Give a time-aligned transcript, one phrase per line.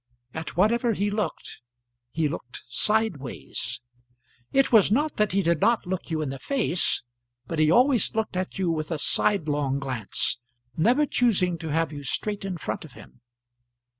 [0.33, 1.61] At whatever he looked
[2.09, 3.81] he looked sideways;
[4.51, 7.03] it was not that he did not look you in the face,
[7.45, 10.39] but he always looked at you with a sidelong glance,
[10.75, 13.21] never choosing to have you straight in front of him.